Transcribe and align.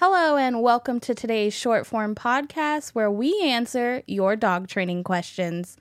Hello, 0.00 0.36
and 0.36 0.62
welcome 0.62 1.00
to 1.00 1.12
today's 1.12 1.52
short 1.52 1.84
form 1.84 2.14
podcast 2.14 2.90
where 2.90 3.10
we 3.10 3.36
answer 3.42 4.04
your 4.06 4.36
dog 4.36 4.68
training 4.68 5.02
questions. 5.02 5.76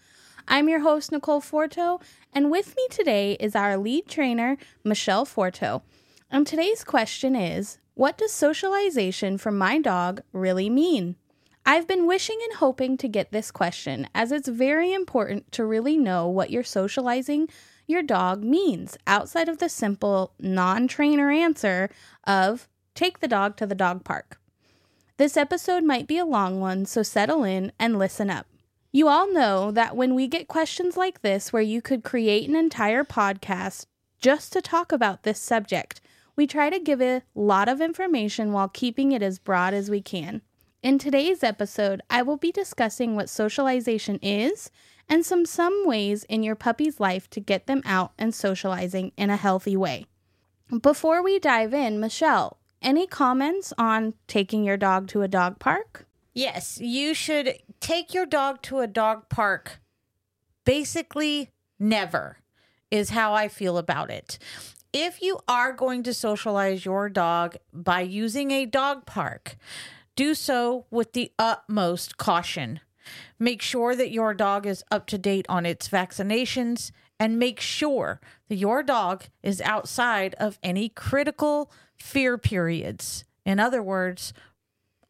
I'm 0.47 0.67
your 0.67 0.79
host, 0.79 1.11
Nicole 1.11 1.39
Forto, 1.39 2.01
and 2.33 2.49
with 2.49 2.75
me 2.75 2.87
today 2.89 3.33
is 3.33 3.55
our 3.55 3.77
lead 3.77 4.07
trainer, 4.07 4.57
Michelle 4.83 5.23
Forto. 5.23 5.83
And 6.31 6.47
today's 6.47 6.83
question 6.83 7.35
is 7.35 7.77
What 7.93 8.17
does 8.17 8.33
socialization 8.33 9.37
for 9.37 9.51
my 9.51 9.77
dog 9.77 10.23
really 10.33 10.67
mean? 10.67 11.15
I've 11.63 11.87
been 11.87 12.07
wishing 12.07 12.39
and 12.41 12.57
hoping 12.57 12.97
to 12.97 13.07
get 13.07 13.31
this 13.31 13.51
question 13.51 14.07
as 14.15 14.31
it's 14.31 14.47
very 14.47 14.93
important 14.93 15.51
to 15.51 15.63
really 15.63 15.95
know 15.95 16.27
what 16.27 16.49
you're 16.49 16.63
socializing 16.63 17.49
your 17.85 18.01
dog 18.01 18.43
means 18.43 18.97
outside 19.05 19.47
of 19.47 19.59
the 19.59 19.69
simple 19.69 20.33
non 20.39 20.87
trainer 20.87 21.29
answer 21.29 21.91
of 22.25 22.67
take 22.97 23.19
the 23.19 23.27
dog 23.27 23.55
to 23.55 23.65
the 23.65 23.75
dog 23.75 24.03
park. 24.03 24.39
This 25.17 25.37
episode 25.37 25.83
might 25.83 26.07
be 26.07 26.17
a 26.17 26.25
long 26.25 26.59
one, 26.59 26.85
so 26.85 27.03
settle 27.03 27.43
in 27.43 27.71
and 27.79 27.97
listen 27.97 28.29
up. 28.29 28.47
You 28.91 29.07
all 29.07 29.31
know 29.31 29.71
that 29.71 29.95
when 29.95 30.15
we 30.15 30.27
get 30.27 30.47
questions 30.47 30.97
like 30.97 31.21
this, 31.21 31.53
where 31.53 31.61
you 31.61 31.81
could 31.81 32.03
create 32.03 32.49
an 32.49 32.55
entire 32.55 33.03
podcast 33.03 33.85
just 34.19 34.51
to 34.53 34.61
talk 34.61 34.91
about 34.91 35.23
this 35.23 35.39
subject, 35.39 36.01
we 36.35 36.47
try 36.47 36.69
to 36.69 36.79
give 36.79 37.01
a 37.01 37.21
lot 37.35 37.69
of 37.69 37.81
information 37.81 38.51
while 38.51 38.67
keeping 38.67 39.11
it 39.11 39.21
as 39.21 39.39
broad 39.39 39.73
as 39.73 39.89
we 39.89 40.01
can. 40.01 40.41
In 40.81 40.97
today's 40.97 41.43
episode, 41.43 42.01
I 42.09 42.23
will 42.23 42.37
be 42.37 42.51
discussing 42.51 43.15
what 43.15 43.29
socialization 43.29 44.17
is 44.21 44.71
and 45.07 45.25
some 45.25 45.45
some 45.45 45.83
ways 45.85 46.23
in 46.25 46.43
your 46.43 46.55
puppy's 46.55 46.99
life 46.99 47.29
to 47.31 47.39
get 47.39 47.67
them 47.67 47.81
out 47.85 48.13
and 48.17 48.33
socializing 48.33 49.11
in 49.17 49.29
a 49.29 49.37
healthy 49.37 49.77
way. 49.77 50.05
Before 50.81 51.23
we 51.23 51.39
dive 51.39 51.73
in, 51.73 51.99
Michelle, 51.99 52.56
any 52.81 53.07
comments 53.07 53.73
on 53.77 54.13
taking 54.27 54.63
your 54.63 54.77
dog 54.77 55.07
to 55.09 55.21
a 55.21 55.27
dog 55.27 55.59
park? 55.59 56.05
Yes, 56.33 56.79
you 56.79 57.13
should 57.13 57.57
take 57.79 58.13
your 58.13 58.25
dog 58.25 58.61
to 58.63 58.79
a 58.79 58.87
dog 58.87 59.29
park. 59.29 59.79
Basically, 60.65 61.51
never 61.79 62.37
is 62.91 63.09
how 63.09 63.33
I 63.33 63.47
feel 63.47 63.77
about 63.77 64.09
it. 64.11 64.37
If 64.93 65.21
you 65.21 65.39
are 65.47 65.73
going 65.73 66.03
to 66.03 66.13
socialize 66.13 66.85
your 66.85 67.09
dog 67.09 67.57
by 67.73 68.01
using 68.01 68.51
a 68.51 68.65
dog 68.65 69.05
park, 69.05 69.57
do 70.15 70.33
so 70.33 70.85
with 70.89 71.13
the 71.13 71.31
utmost 71.37 72.17
caution. 72.17 72.79
Make 73.39 73.61
sure 73.61 73.95
that 73.95 74.11
your 74.11 74.33
dog 74.33 74.65
is 74.65 74.83
up 74.89 75.07
to 75.07 75.17
date 75.17 75.45
on 75.49 75.65
its 75.65 75.89
vaccinations 75.89 76.91
and 77.19 77.39
make 77.39 77.59
sure 77.59 78.19
that 78.47 78.55
your 78.55 78.83
dog 78.83 79.25
is 79.43 79.61
outside 79.61 80.35
of 80.35 80.59
any 80.61 80.89
critical 80.89 81.71
fear 81.99 82.37
periods. 82.37 83.23
In 83.45 83.59
other 83.59 83.81
words, 83.81 84.33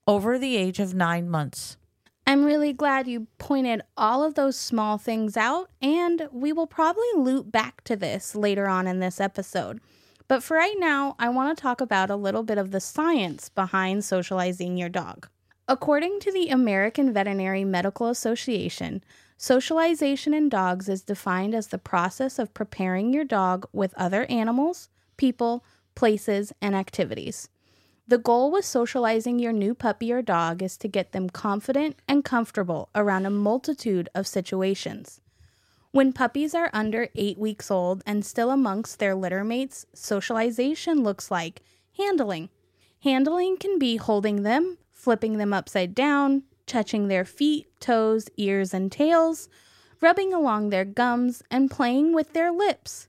over 0.08 0.40
the 0.40 0.56
age 0.56 0.80
of 0.80 0.94
nine 0.94 1.30
months. 1.30 1.78
I'm 2.26 2.44
really 2.44 2.74
glad 2.74 3.08
you 3.08 3.28
pointed 3.38 3.82
all 3.96 4.24
of 4.24 4.36
those 4.36 4.58
small 4.58 4.98
things 4.98 5.38
out, 5.38 5.70
and 5.82 6.28
we 6.32 6.52
will 6.52 6.68
probably 6.68 7.08
loop 7.16 7.52
back 7.52 7.84
to 7.86 7.96
this 7.96 8.36
later 8.36 8.68
on 8.68 8.86
in 8.86 9.00
this 9.00 9.22
episode. 9.22 9.80
But 10.28 10.44
for 10.44 10.58
right 10.58 10.76
now, 10.78 11.16
I 11.20 11.30
want 11.30 11.58
to 11.58 11.62
talk 11.62 11.80
about 11.80 12.10
a 12.10 12.18
little 12.18 12.44
bit 12.44 12.58
of 12.58 12.72
the 12.72 12.82
science 12.82 13.48
behind 13.48 14.04
socializing 14.04 14.76
your 14.76 14.90
dog. 14.90 15.30
According 15.70 16.20
to 16.22 16.32
the 16.32 16.50
American 16.50 17.14
Veterinary 17.14 17.64
Medical 17.64 18.08
Association, 18.08 19.04
socialization 19.38 20.34
in 20.34 20.50
dogs 20.50 20.90
is 20.90 21.04
defined 21.04 21.56
as 21.56 21.68
the 21.68 21.78
process 21.78 22.40
of 22.40 22.54
preparing 22.54 23.14
your 23.14 23.26
dog 23.26 23.68
with 23.72 23.94
other 23.96 24.26
animals, 24.26 24.90
people, 25.16 25.64
places, 25.98 26.54
and 26.62 26.76
activities. 26.76 27.50
The 28.08 28.20
goal 28.20 28.52
with 28.52 28.64
socializing 28.64 29.40
your 29.40 29.52
new 29.52 29.74
puppy 29.74 30.14
or 30.14 30.22
dog 30.22 30.62
is 30.62 30.78
to 30.78 30.88
get 30.88 31.12
them 31.12 31.28
confident 31.28 31.96
and 32.08 32.24
comfortable 32.24 32.90
around 32.94 33.26
a 33.26 33.32
multitude 33.32 34.08
of 34.14 34.28
situations. 34.28 35.20
When 35.92 36.14
puppies 36.14 36.54
are 36.54 36.70
under 36.72 37.10
eight 37.16 37.40
weeks 37.40 37.72
old 37.72 38.04
and 38.06 38.24
still 38.24 38.52
amongst 38.52 39.00
their 39.00 39.16
litter 39.16 39.44
mates, 39.44 39.88
socialization 39.96 41.04
looks 41.04 41.32
like 41.32 41.64
handling. 41.98 42.50
Handling 43.02 43.58
can 43.58 43.80
be 43.80 43.98
holding 43.98 44.44
them, 44.44 44.78
flipping 44.92 45.40
them 45.40 45.52
upside 45.52 45.96
down, 45.96 46.44
touching 46.68 47.08
their 47.08 47.26
feet, 47.26 47.66
toes, 47.80 48.30
ears, 48.38 48.72
and 48.72 48.92
tails, 48.92 49.50
rubbing 50.00 50.32
along 50.32 50.70
their 50.70 50.86
gums, 50.86 51.42
and 51.50 51.72
playing 51.72 52.14
with 52.14 52.34
their 52.34 52.52
lips. 52.52 53.07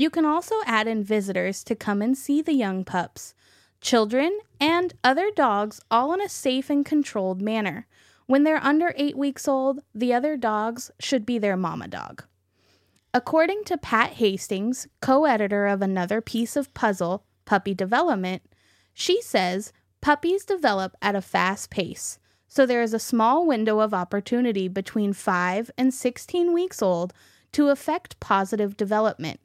You 0.00 0.08
can 0.08 0.24
also 0.24 0.54
add 0.64 0.88
in 0.88 1.04
visitors 1.04 1.62
to 1.64 1.76
come 1.76 2.00
and 2.00 2.16
see 2.16 2.40
the 2.40 2.54
young 2.54 2.86
pups, 2.86 3.34
children, 3.82 4.38
and 4.58 4.94
other 5.04 5.30
dogs 5.30 5.78
all 5.90 6.14
in 6.14 6.22
a 6.22 6.28
safe 6.30 6.70
and 6.70 6.86
controlled 6.86 7.42
manner. 7.42 7.86
When 8.24 8.42
they're 8.44 8.64
under 8.64 8.94
eight 8.96 9.14
weeks 9.14 9.46
old, 9.46 9.80
the 9.94 10.14
other 10.14 10.38
dogs 10.38 10.90
should 10.98 11.26
be 11.26 11.38
their 11.38 11.54
mama 11.54 11.86
dog. 11.86 12.24
According 13.12 13.64
to 13.64 13.76
Pat 13.76 14.12
Hastings, 14.12 14.88
co 15.02 15.26
editor 15.26 15.66
of 15.66 15.82
another 15.82 16.22
piece 16.22 16.56
of 16.56 16.72
puzzle, 16.72 17.26
Puppy 17.44 17.74
Development, 17.74 18.40
she 18.94 19.20
says 19.20 19.70
puppies 20.00 20.46
develop 20.46 20.96
at 21.02 21.14
a 21.14 21.20
fast 21.20 21.68
pace, 21.68 22.18
so 22.48 22.64
there 22.64 22.80
is 22.80 22.94
a 22.94 22.98
small 22.98 23.46
window 23.46 23.80
of 23.80 23.92
opportunity 23.92 24.66
between 24.66 25.12
5 25.12 25.70
and 25.76 25.92
16 25.92 26.54
weeks 26.54 26.80
old 26.80 27.12
to 27.52 27.68
affect 27.68 28.18
positive 28.18 28.78
development 28.78 29.40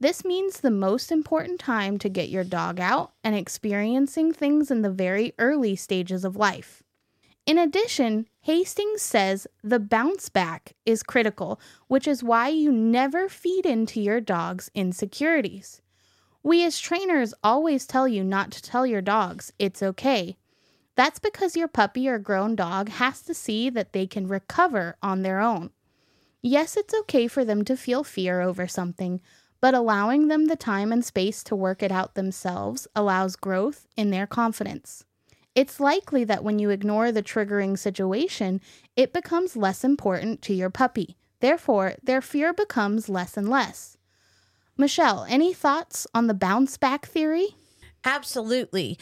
this 0.00 0.24
means 0.24 0.60
the 0.60 0.70
most 0.70 1.12
important 1.12 1.60
time 1.60 1.98
to 1.98 2.08
get 2.08 2.28
your 2.28 2.44
dog 2.44 2.80
out 2.80 3.12
and 3.22 3.34
experiencing 3.34 4.32
things 4.32 4.70
in 4.70 4.82
the 4.82 4.90
very 4.90 5.32
early 5.38 5.76
stages 5.76 6.24
of 6.24 6.36
life. 6.36 6.82
In 7.46 7.58
addition, 7.58 8.26
Hastings 8.40 9.02
says 9.02 9.46
the 9.62 9.78
bounce 9.78 10.28
back 10.28 10.72
is 10.86 11.02
critical, 11.02 11.60
which 11.88 12.08
is 12.08 12.22
why 12.22 12.48
you 12.48 12.72
never 12.72 13.28
feed 13.28 13.66
into 13.66 14.00
your 14.00 14.20
dog's 14.20 14.70
insecurities. 14.74 15.82
We 16.42 16.64
as 16.64 16.78
trainers 16.78 17.34
always 17.42 17.86
tell 17.86 18.08
you 18.08 18.24
not 18.24 18.50
to 18.52 18.62
tell 18.62 18.86
your 18.86 19.02
dogs 19.02 19.52
it's 19.58 19.82
okay. 19.82 20.36
That's 20.96 21.18
because 21.18 21.56
your 21.56 21.68
puppy 21.68 22.08
or 22.08 22.18
grown 22.18 22.54
dog 22.54 22.88
has 22.88 23.22
to 23.22 23.34
see 23.34 23.68
that 23.70 23.92
they 23.92 24.06
can 24.06 24.28
recover 24.28 24.96
on 25.02 25.22
their 25.22 25.40
own. 25.40 25.70
Yes, 26.40 26.76
it's 26.76 26.94
okay 27.00 27.26
for 27.26 27.44
them 27.44 27.64
to 27.64 27.76
feel 27.76 28.04
fear 28.04 28.40
over 28.40 28.66
something, 28.68 29.20
but 29.64 29.72
allowing 29.72 30.28
them 30.28 30.44
the 30.44 30.56
time 30.56 30.92
and 30.92 31.02
space 31.02 31.42
to 31.42 31.56
work 31.56 31.82
it 31.82 31.90
out 31.90 32.14
themselves 32.14 32.86
allows 32.94 33.34
growth 33.34 33.86
in 33.96 34.10
their 34.10 34.26
confidence. 34.26 35.06
It's 35.54 35.80
likely 35.80 36.22
that 36.24 36.44
when 36.44 36.58
you 36.58 36.68
ignore 36.68 37.10
the 37.10 37.22
triggering 37.22 37.78
situation, 37.78 38.60
it 38.94 39.14
becomes 39.14 39.56
less 39.56 39.82
important 39.82 40.42
to 40.42 40.52
your 40.52 40.68
puppy. 40.68 41.16
Therefore, 41.40 41.94
their 42.02 42.20
fear 42.20 42.52
becomes 42.52 43.08
less 43.08 43.38
and 43.38 43.48
less. 43.48 43.96
Michelle, 44.76 45.24
any 45.30 45.54
thoughts 45.54 46.06
on 46.14 46.26
the 46.26 46.34
bounce 46.34 46.76
back 46.76 47.06
theory? 47.06 47.56
Absolutely. 48.04 48.98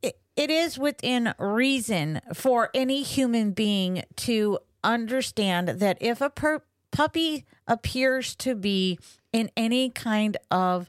It, 0.00 0.16
is 0.50 0.78
within 0.78 1.34
reason 1.38 2.22
for 2.32 2.70
any 2.72 3.02
human 3.02 3.50
being 3.50 4.02
to 4.16 4.60
understand 4.82 5.68
that 5.68 5.98
if 6.00 6.22
a 6.22 6.30
per- 6.30 6.62
puppy 6.96 7.44
appears 7.68 8.34
to 8.34 8.54
be 8.54 8.98
in 9.30 9.50
any 9.54 9.90
kind 9.90 10.34
of 10.50 10.88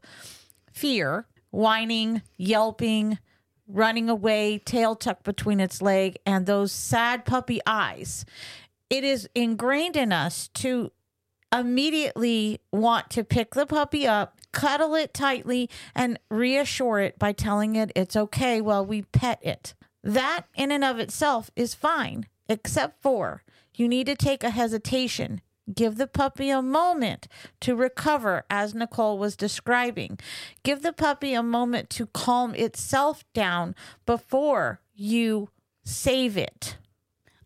fear, 0.71 1.27
whining, 1.51 2.21
yelping, 2.37 3.19
running 3.67 4.09
away, 4.09 4.57
tail 4.57 4.95
tucked 4.95 5.25
between 5.25 5.59
its 5.59 5.81
leg, 5.81 6.17
and 6.25 6.45
those 6.45 6.71
sad 6.71 7.25
puppy 7.25 7.59
eyes, 7.67 8.23
it 8.89 9.03
is 9.03 9.27
ingrained 9.35 9.97
in 9.97 10.13
us 10.13 10.47
to 10.53 10.93
immediately 11.53 12.61
want 12.71 13.09
to 13.09 13.25
pick 13.25 13.53
the 13.53 13.65
puppy 13.65 14.07
up, 14.07 14.39
cuddle 14.53 14.95
it 14.95 15.13
tightly, 15.13 15.69
and 15.93 16.17
reassure 16.31 17.01
it 17.01 17.19
by 17.19 17.33
telling 17.33 17.75
it 17.75 17.91
it's 17.97 18.15
okay 18.15 18.61
while 18.61 18.85
we 18.85 19.01
pet 19.01 19.39
it. 19.41 19.73
That, 20.05 20.45
in 20.55 20.71
and 20.71 20.85
of 20.85 20.99
itself, 20.99 21.51
is 21.57 21.75
fine, 21.75 22.27
except 22.47 23.01
for 23.01 23.43
you 23.75 23.89
need 23.89 24.07
to 24.07 24.15
take 24.15 24.45
a 24.45 24.51
hesitation 24.51 25.41
Give 25.73 25.97
the 25.97 26.07
puppy 26.07 26.49
a 26.49 26.61
moment 26.61 27.27
to 27.61 27.75
recover, 27.75 28.45
as 28.49 28.73
Nicole 28.73 29.17
was 29.17 29.35
describing. 29.35 30.17
Give 30.63 30.81
the 30.81 30.93
puppy 30.93 31.33
a 31.33 31.43
moment 31.43 31.89
to 31.91 32.07
calm 32.07 32.55
itself 32.55 33.25
down 33.33 33.75
before 34.05 34.81
you 34.95 35.49
save 35.83 36.37
it. 36.37 36.77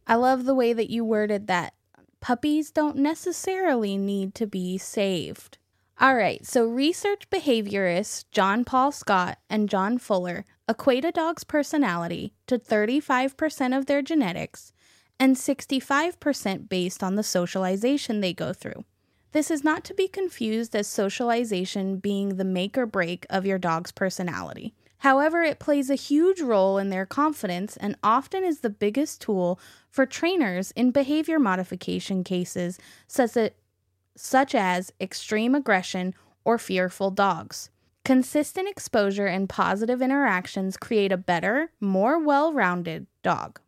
I 0.06 0.16
love 0.16 0.46
the 0.46 0.56
way 0.56 0.74
that 0.74 0.90
you 0.90 1.04
worded 1.04 1.48
that. 1.48 1.74
Puppies 2.20 2.70
don't 2.70 2.98
necessarily 2.98 3.98
need 3.98 4.36
to 4.36 4.46
be 4.46 4.78
saved. 4.78 5.58
All 6.00 6.16
right, 6.16 6.46
so 6.46 6.66
research 6.66 7.30
behaviorists 7.30 8.26
John 8.32 8.64
Paul 8.64 8.92
Scott 8.92 9.38
and 9.50 9.70
John 9.70 9.98
Fuller 9.98 10.46
equate 10.68 11.06
a 11.06 11.12
dog's 11.12 11.44
personality 11.44 12.34
to 12.48 12.58
35% 12.58 13.78
of 13.78 13.86
their 13.86 14.02
genetics 14.02 14.74
and 15.22 15.36
65% 15.36 16.68
based 16.68 17.04
on 17.04 17.14
the 17.14 17.22
socialization 17.22 18.22
they 18.22 18.34
go 18.34 18.54
through. 18.54 18.86
This 19.34 19.52
is 19.52 19.64
not 19.64 19.84
to 19.84 19.94
be 19.94 20.08
confused 20.08 20.76
as 20.76 20.88
socialization 20.88 21.98
being 21.98 22.38
the 22.38 22.44
make 22.44 22.76
or 22.76 22.88
break 22.88 23.28
of 23.30 23.46
your 23.46 23.60
dog's 23.60 23.92
personality. 23.92 24.74
However, 24.98 25.44
it 25.44 25.60
plays 25.60 25.92
a 25.92 25.96
huge 25.96 26.42
role 26.42 26.80
in 26.80 26.90
their 26.90 27.06
confidence 27.06 27.78
and 27.78 27.96
often 28.02 28.44
is 28.44 28.62
the 28.62 28.72
biggest 28.72 29.22
tool 29.22 29.60
for 29.92 30.08
trainers 30.08 30.72
in 30.72 30.90
behavior 30.90 31.38
modification 31.38 32.24
cases, 32.24 32.80
such 33.08 34.56
as 34.56 34.92
extreme 35.00 35.54
aggression 35.54 36.16
or 36.44 36.58
fearful 36.58 37.12
dogs. 37.12 37.70
Consistent 38.04 38.68
exposure 38.68 39.28
and 39.28 39.48
positive 39.48 40.02
interactions 40.02 40.78
create 40.78 41.12
a 41.12 41.18
better, 41.18 41.70
more 41.80 42.18
well 42.18 42.52
rounded 42.52 43.06
dog. 43.22 43.60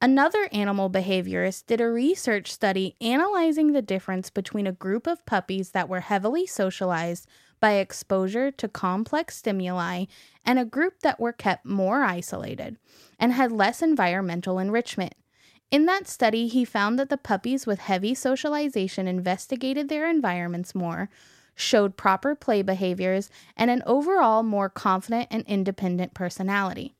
Another 0.00 0.48
animal 0.52 0.88
behaviorist 0.88 1.66
did 1.66 1.80
a 1.80 1.90
research 1.90 2.52
study 2.52 2.94
analyzing 3.00 3.72
the 3.72 3.82
difference 3.82 4.30
between 4.30 4.64
a 4.64 4.72
group 4.72 5.08
of 5.08 5.26
puppies 5.26 5.72
that 5.72 5.88
were 5.88 6.00
heavily 6.00 6.46
socialized 6.46 7.26
by 7.58 7.72
exposure 7.72 8.52
to 8.52 8.68
complex 8.68 9.38
stimuli 9.38 10.04
and 10.44 10.56
a 10.56 10.64
group 10.64 11.00
that 11.00 11.18
were 11.18 11.32
kept 11.32 11.66
more 11.66 12.04
isolated 12.04 12.78
and 13.18 13.32
had 13.32 13.50
less 13.50 13.82
environmental 13.82 14.60
enrichment. 14.60 15.14
In 15.72 15.86
that 15.86 16.06
study, 16.06 16.46
he 16.46 16.64
found 16.64 16.96
that 17.00 17.08
the 17.08 17.16
puppies 17.16 17.66
with 17.66 17.80
heavy 17.80 18.14
socialization 18.14 19.08
investigated 19.08 19.88
their 19.88 20.08
environments 20.08 20.76
more, 20.76 21.10
showed 21.56 21.96
proper 21.96 22.36
play 22.36 22.62
behaviors, 22.62 23.30
and 23.56 23.68
an 23.68 23.82
overall 23.84 24.44
more 24.44 24.68
confident 24.68 25.26
and 25.32 25.44
independent 25.48 26.14
personality. 26.14 26.94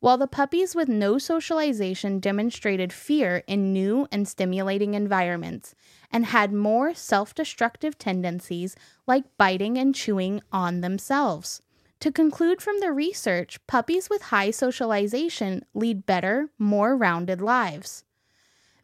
While 0.00 0.16
the 0.16 0.26
puppies 0.26 0.74
with 0.74 0.88
no 0.88 1.18
socialization 1.18 2.20
demonstrated 2.20 2.90
fear 2.90 3.44
in 3.46 3.74
new 3.74 4.08
and 4.10 4.26
stimulating 4.26 4.94
environments 4.94 5.74
and 6.10 6.24
had 6.24 6.54
more 6.54 6.94
self 6.94 7.34
destructive 7.34 7.98
tendencies 7.98 8.76
like 9.06 9.36
biting 9.36 9.76
and 9.76 9.94
chewing 9.94 10.40
on 10.50 10.80
themselves. 10.80 11.60
To 12.00 12.10
conclude 12.10 12.62
from 12.62 12.80
the 12.80 12.92
research, 12.92 13.64
puppies 13.66 14.08
with 14.08 14.22
high 14.22 14.50
socialization 14.52 15.66
lead 15.74 16.06
better, 16.06 16.48
more 16.58 16.96
rounded 16.96 17.42
lives. 17.42 18.04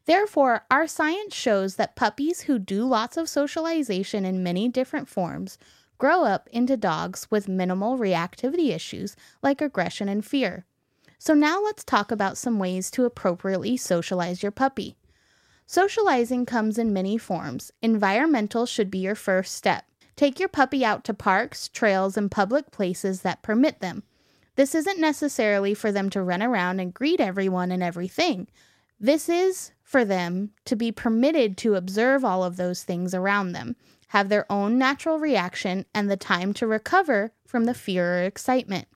Therefore, 0.05 0.67
our 0.71 0.87
science 0.87 1.35
shows 1.35 1.77
that 1.77 1.97
puppies 1.97 2.43
who 2.43 2.59
do 2.59 2.85
lots 2.85 3.17
of 3.17 3.31
socialization 3.31 4.27
in 4.27 4.43
many 4.43 4.69
different 4.69 5.09
forms 5.09 5.57
grow 5.97 6.25
up 6.25 6.47
into 6.53 6.77
dogs 6.77 7.27
with 7.31 7.49
minimal 7.49 7.97
reactivity 7.97 8.71
issues 8.71 9.17
like 9.43 9.63
aggression 9.63 10.11
and 10.11 10.23
fear. 10.23 10.67
So, 11.19 11.35
now 11.35 11.63
let's 11.63 11.85
talk 11.85 12.11
about 12.11 12.39
some 12.39 12.59
ways 12.59 12.91
to 12.93 13.05
appropriately 13.05 13.77
socialize 13.77 14.43
your 14.43 14.53
puppy. 14.53 14.97
Socializing 15.67 16.47
comes 16.47 16.79
in 16.79 16.93
many 16.93 17.19
forms. 17.19 17.73
Environmental 17.83 18.67
should 18.67 18.91
be 18.91 18.99
your 18.99 19.15
first 19.15 19.55
step. 19.55 19.85
Take 20.15 20.39
your 20.39 20.49
puppy 20.49 20.85
out 20.85 21.05
to 21.05 21.15
parks, 21.15 21.69
trails, 21.69 22.17
and 22.17 22.31
public 22.31 22.71
places 22.71 23.23
that 23.23 23.43
permit 23.43 23.81
them. 23.81 24.03
This 24.55 24.75
isn't 24.75 24.99
necessarily 24.99 25.75
for 25.75 25.93
them 25.93 26.09
to 26.11 26.23
run 26.23 26.43
around 26.43 26.81
and 26.81 26.95
greet 26.95 27.21
everyone 27.21 27.71
and 27.71 27.83
everything. 27.83 28.49
This 28.99 29.29
is 29.29 29.73
for 29.83 30.05
them 30.05 30.53
to 30.65 30.75
be 30.75 30.91
permitted 30.91 31.59
to 31.59 31.75
observe 31.75 32.25
all 32.25 32.43
of 32.43 32.57
those 32.57 32.83
things 32.83 33.15
around 33.15 33.53
them, 33.53 33.77
have 34.09 34.29
their 34.29 34.51
own 34.51 34.79
natural 34.79 35.19
reaction, 35.19 35.85
and 35.95 36.11
the 36.11 36.17
time 36.17 36.55
to 36.55 36.67
recover 36.67 37.33
from 37.47 37.65
the 37.65 37.75
fear 37.75 38.21
or 38.21 38.23
excitement. 38.23 38.89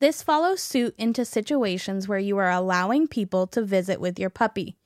This 0.00 0.22
follows 0.22 0.62
suit 0.62 0.94
into 0.96 1.24
situations 1.24 2.06
where 2.06 2.18
you 2.18 2.38
are 2.38 2.50
allowing 2.50 3.08
people 3.08 3.46
to 3.48 3.62
visit 3.62 4.00
with 4.00 4.18
your 4.18 4.30
puppy. 4.30 4.76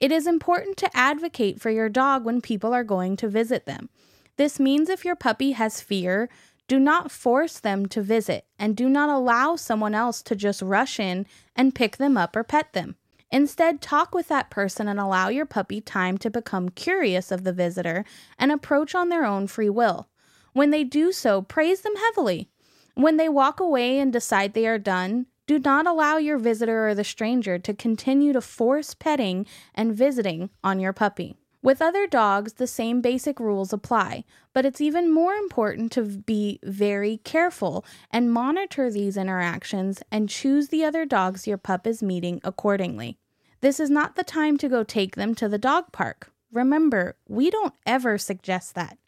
It 0.00 0.10
is 0.10 0.26
important 0.26 0.76
to 0.78 0.96
advocate 0.96 1.60
for 1.60 1.70
your 1.70 1.88
dog 1.88 2.24
when 2.24 2.40
people 2.40 2.72
are 2.72 2.84
going 2.84 3.16
to 3.16 3.28
visit 3.28 3.66
them. 3.66 3.90
This 4.36 4.58
means 4.58 4.88
if 4.88 5.04
your 5.04 5.16
puppy 5.16 5.52
has 5.52 5.80
fear, 5.80 6.30
do 6.68 6.78
not 6.78 7.10
force 7.10 7.58
them 7.58 7.86
to 7.86 8.00
visit 8.00 8.46
and 8.58 8.76
do 8.76 8.88
not 8.88 9.10
allow 9.10 9.56
someone 9.56 9.94
else 9.94 10.22
to 10.22 10.36
just 10.36 10.62
rush 10.62 11.00
in 11.00 11.26
and 11.56 11.74
pick 11.74 11.96
them 11.96 12.16
up 12.16 12.36
or 12.36 12.44
pet 12.44 12.72
them. 12.72 12.96
Instead, 13.30 13.82
talk 13.82 14.14
with 14.14 14.28
that 14.28 14.48
person 14.48 14.88
and 14.88 14.98
allow 14.98 15.28
your 15.28 15.44
puppy 15.44 15.80
time 15.80 16.16
to 16.18 16.30
become 16.30 16.70
curious 16.70 17.30
of 17.30 17.44
the 17.44 17.52
visitor 17.52 18.04
and 18.38 18.50
approach 18.50 18.94
on 18.94 19.08
their 19.08 19.24
own 19.24 19.46
free 19.46 19.68
will. 19.68 20.08
When 20.54 20.70
they 20.70 20.84
do 20.84 21.12
so, 21.12 21.42
praise 21.42 21.82
them 21.82 21.96
heavily. 21.96 22.48
When 22.98 23.16
they 23.16 23.28
walk 23.28 23.60
away 23.60 24.00
and 24.00 24.12
decide 24.12 24.54
they 24.54 24.66
are 24.66 24.76
done, 24.76 25.26
do 25.46 25.60
not 25.60 25.86
allow 25.86 26.16
your 26.16 26.36
visitor 26.36 26.88
or 26.88 26.96
the 26.96 27.04
stranger 27.04 27.56
to 27.56 27.72
continue 27.72 28.32
to 28.32 28.40
force 28.40 28.92
petting 28.92 29.46
and 29.72 29.94
visiting 29.94 30.50
on 30.64 30.80
your 30.80 30.92
puppy. 30.92 31.36
With 31.62 31.80
other 31.80 32.08
dogs, 32.08 32.54
the 32.54 32.66
same 32.66 33.00
basic 33.00 33.38
rules 33.38 33.72
apply, 33.72 34.24
but 34.52 34.66
it's 34.66 34.80
even 34.80 35.14
more 35.14 35.34
important 35.34 35.92
to 35.92 36.02
be 36.02 36.58
very 36.64 37.18
careful 37.18 37.84
and 38.10 38.32
monitor 38.32 38.90
these 38.90 39.16
interactions 39.16 40.02
and 40.10 40.28
choose 40.28 40.70
the 40.70 40.84
other 40.84 41.06
dogs 41.06 41.46
your 41.46 41.56
pup 41.56 41.86
is 41.86 42.02
meeting 42.02 42.40
accordingly. 42.42 43.16
This 43.60 43.78
is 43.78 43.90
not 43.90 44.16
the 44.16 44.24
time 44.24 44.56
to 44.56 44.68
go 44.68 44.82
take 44.82 45.14
them 45.14 45.36
to 45.36 45.48
the 45.48 45.56
dog 45.56 45.92
park. 45.92 46.32
Remember, 46.50 47.14
we 47.28 47.48
don't 47.48 47.74
ever 47.86 48.18
suggest 48.18 48.74
that. 48.74 48.98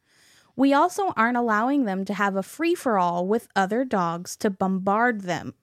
We 0.57 0.73
also 0.73 1.13
aren't 1.17 1.37
allowing 1.37 1.85
them 1.85 2.05
to 2.05 2.15
have 2.15 2.37
a 2.37 2.43
free 2.43 2.75
for 2.75 2.99
all 2.99 3.27
with 3.27 3.49
other 3.57 3.85
dogs 3.85 4.37
to 4.37 4.51
bombard 4.51 5.23
them. 5.23 5.55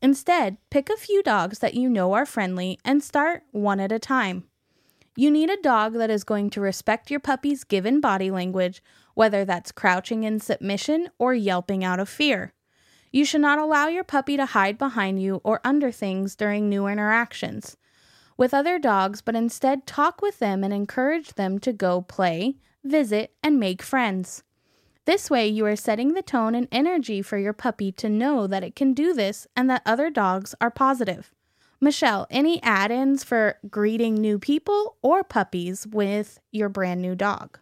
Instead, 0.00 0.56
pick 0.70 0.90
a 0.90 0.96
few 0.96 1.22
dogs 1.22 1.60
that 1.60 1.74
you 1.74 1.88
know 1.88 2.12
are 2.12 2.26
friendly 2.26 2.78
and 2.84 3.02
start 3.02 3.44
one 3.52 3.80
at 3.80 3.92
a 3.92 3.98
time. 3.98 4.44
You 5.14 5.30
need 5.30 5.50
a 5.50 5.60
dog 5.62 5.94
that 5.94 6.10
is 6.10 6.24
going 6.24 6.50
to 6.50 6.60
respect 6.60 7.10
your 7.10 7.20
puppy's 7.20 7.64
given 7.64 8.00
body 8.00 8.30
language, 8.30 8.82
whether 9.14 9.44
that's 9.44 9.70
crouching 9.70 10.24
in 10.24 10.40
submission 10.40 11.08
or 11.18 11.34
yelping 11.34 11.84
out 11.84 12.00
of 12.00 12.08
fear. 12.08 12.52
You 13.12 13.24
should 13.24 13.42
not 13.42 13.58
allow 13.58 13.88
your 13.88 14.04
puppy 14.04 14.36
to 14.38 14.46
hide 14.46 14.78
behind 14.78 15.20
you 15.20 15.40
or 15.44 15.60
under 15.64 15.92
things 15.92 16.34
during 16.34 16.68
new 16.68 16.86
interactions 16.86 17.76
with 18.36 18.54
other 18.54 18.78
dogs, 18.78 19.20
but 19.20 19.36
instead 19.36 19.86
talk 19.86 20.20
with 20.22 20.38
them 20.38 20.64
and 20.64 20.72
encourage 20.72 21.34
them 21.34 21.58
to 21.60 21.72
go 21.72 22.00
play, 22.00 22.56
visit, 22.84 23.32
and 23.42 23.58
make 23.58 23.82
friends. 23.82 24.42
This 25.04 25.28
way, 25.28 25.48
you 25.48 25.66
are 25.66 25.74
setting 25.74 26.14
the 26.14 26.22
tone 26.22 26.54
and 26.54 26.68
energy 26.70 27.22
for 27.22 27.36
your 27.36 27.52
puppy 27.52 27.90
to 27.92 28.08
know 28.08 28.46
that 28.46 28.62
it 28.62 28.76
can 28.76 28.94
do 28.94 29.12
this 29.12 29.48
and 29.56 29.68
that 29.68 29.82
other 29.84 30.10
dogs 30.10 30.54
are 30.60 30.70
positive. 30.70 31.34
Michelle, 31.80 32.28
any 32.30 32.62
add 32.62 32.92
ins 32.92 33.24
for 33.24 33.56
greeting 33.68 34.14
new 34.14 34.38
people 34.38 34.96
or 35.02 35.24
puppies 35.24 35.84
with 35.88 36.38
your 36.52 36.68
brand 36.68 37.02
new 37.02 37.16
dog? 37.16 37.58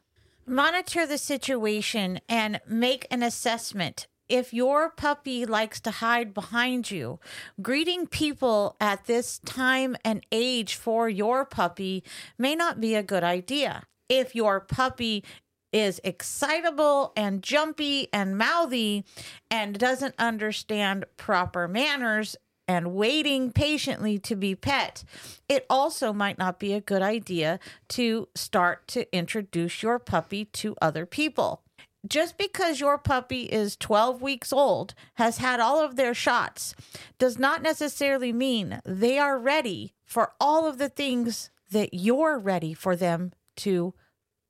Monitor 0.47 1.07
the 1.07 1.17
situation 1.17 2.21
and 2.29 2.61
make 2.67 3.07
an 3.11 3.23
assessment. 3.23 4.07
If 4.29 4.53
your 4.53 4.91
puppy 4.91 5.47
likes 5.47 5.81
to 5.81 5.91
hide 5.91 6.35
behind 6.35 6.91
you, 6.91 7.19
greeting 7.63 8.07
people 8.07 8.77
at 8.79 9.07
this 9.07 9.39
time 9.39 9.97
and 10.05 10.25
age 10.31 10.75
for 10.75 11.09
your 11.09 11.47
puppy 11.47 12.05
may 12.37 12.55
not 12.55 12.81
be 12.81 12.95
a 12.95 13.03
good 13.03 13.25
idea 13.25 13.85
if 14.11 14.35
your 14.35 14.61
puppy 14.61 15.25
is 15.73 16.01
excitable 16.05 17.13
and 17.17 17.43
jumpy 17.43 18.09
and 18.13 18.37
mouthy 18.37 19.05
and 19.51 19.79
doesn't 19.79 20.15
understand 20.19 21.07
proper 21.17 21.69
manners 21.69 22.37
and 22.67 22.93
waiting 22.93 23.53
patiently 23.53 24.19
to 24.19 24.37
be 24.37 24.55
pet, 24.55 25.05
it 25.49 25.65
also 25.71 26.13
might 26.13 26.39
not 26.39 26.59
be 26.59 26.73
a 26.73 26.81
good 26.81 27.03
idea 27.03 27.59
to 27.89 28.29
start 28.35 28.87
to 28.89 29.17
introduce 29.17 29.83
your 29.83 29.99
puppy 29.99 30.45
to 30.45 30.77
other 30.83 31.07
people. 31.07 31.63
Just 32.07 32.39
because 32.39 32.81
your 32.81 32.97
puppy 32.97 33.43
is 33.43 33.77
12 33.77 34.23
weeks 34.23 34.53
old, 34.53 34.95
has 35.15 35.39
had 35.39 35.61
all 35.61 35.85
of 35.85 35.97
their 35.97 36.15
shots, 36.15 36.75
does 37.19 37.39
not 37.39 37.63
necessarily 37.63 38.33
mean 38.33 38.81
they 38.85 39.19
are 39.19 39.39
ready 39.39 39.93
for 40.07 40.33
all 40.41 40.67
of 40.67 40.79
the 40.79 40.89
things 40.89 41.51
that 41.71 41.93
you're 41.93 42.39
ready 42.39 42.73
for 42.73 42.97
them 42.97 43.33
to 43.57 43.95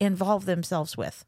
involve 0.01 0.47
themselves 0.47 0.97
with. 0.97 1.25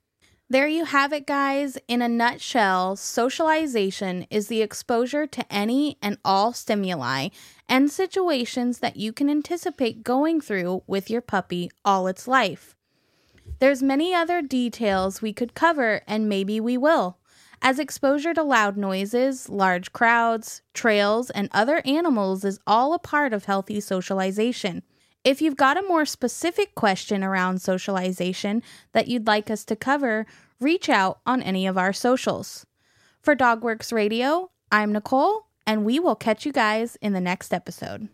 There 0.51 0.69
you 0.69 0.85
have 0.85 1.15
it, 1.15 1.27
guys. 1.27 1.79
In 1.89 2.03
a 2.03 2.09
nutshell, 2.09 2.97
socialization 2.97 4.27
is 4.31 4.49
the 4.49 4.61
exposure 4.61 5.27
to 5.27 5.51
any 5.51 5.97
and 6.03 6.19
all 6.25 6.53
stimuli 6.53 7.29
and 7.69 7.91
situations 7.91 8.81
that 8.81 8.97
you 8.97 9.15
can 9.15 9.31
anticipate 9.31 10.05
going 10.05 10.41
through 10.43 10.83
with 10.87 11.09
your 11.09 11.23
puppy 11.23 11.71
all 11.87 12.07
its 12.07 12.29
life. 12.29 12.77
There's 13.61 13.83
many 13.83 14.15
other 14.15 14.43
details 14.43 15.23
we 15.23 15.33
could 15.33 15.55
cover, 15.55 16.03
and 16.07 16.29
maybe 16.29 16.61
we 16.61 16.77
will, 16.77 17.17
as 17.63 17.79
exposure 17.79 18.35
to 18.35 18.43
loud 18.43 18.77
noises, 18.77 19.49
large 19.49 19.93
crowds, 19.93 20.63
trails, 20.75 21.31
and 21.31 21.49
other 21.53 21.81
animals 21.87 22.45
is 22.45 22.59
all 22.67 22.93
a 22.93 22.99
part 22.99 23.33
of 23.33 23.45
healthy 23.45 23.81
socialization. 23.81 24.83
If 25.25 25.41
you've 25.41 25.57
got 25.57 25.79
a 25.79 25.87
more 25.87 26.05
specific 26.05 26.75
question 26.75 27.23
around 27.23 27.63
socialization 27.63 28.61
that 28.93 29.07
you'd 29.07 29.27
like 29.27 29.51
us 29.51 29.65
to 29.67 29.77
cover, 29.77 30.27
reach 30.59 30.89
out 30.89 31.21
on 31.25 31.41
any 31.43 31.65
of 31.65 31.79
our 31.79 31.93
socials. 31.93 32.67
For 33.21 33.37
Dogworks 33.37 33.93
Radio, 33.93 34.51
I'm 34.73 34.93
Nicole, 34.93 35.47
and 35.65 35.85
we 35.85 36.01
will 36.01 36.17
catch 36.17 36.45
you 36.45 36.51
guys 36.51 36.97
in 37.01 37.13
the 37.13 37.21
next 37.21 37.55
episode. 37.55 38.09